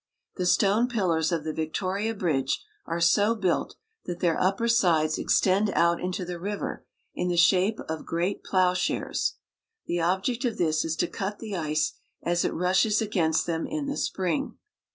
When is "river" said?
6.39-6.87